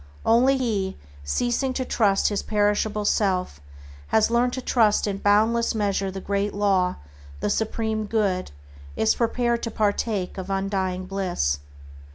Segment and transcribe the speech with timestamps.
[0.25, 3.61] Only he who, ceasing to trust his perishable self,
[4.07, 6.95] has learned to trust in boundless measure the Great Law,
[7.39, 8.49] the Supreme Good,
[8.95, 11.59] is prepared to partake of undying bliss.